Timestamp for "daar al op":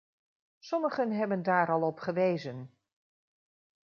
1.43-1.99